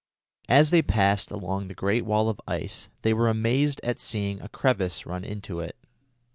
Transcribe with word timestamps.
As 0.49 0.71
they 0.71 0.81
passed 0.81 1.29
along 1.29 1.67
the 1.67 1.75
great 1.75 2.05
wall 2.05 2.27
of 2.27 2.41
ice 2.47 2.89
they 3.03 3.13
were 3.13 3.29
amazed 3.29 3.79
at 3.83 3.99
seeing 3.99 4.41
a 4.41 4.49
crevice 4.49 5.05
run 5.05 5.23
into 5.23 5.59
it. 5.59 5.75